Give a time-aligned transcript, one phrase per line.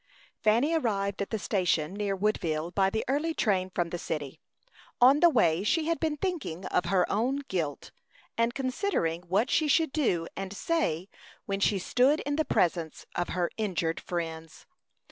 [0.41, 4.39] Fanny arrived at the station near Woodville by the early train from the city.
[4.99, 7.91] On the way, she had been thinking of her own guilt,
[8.35, 11.07] and considering what she should do and say
[11.45, 14.65] when she stood in the presence of her injured friends.